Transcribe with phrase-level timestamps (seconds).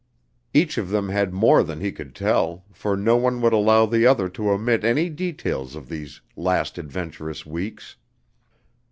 [0.51, 4.07] Each of them had more than he could tell, for no one would allow the
[4.07, 7.97] other to omit any details of these last adventurous weeks.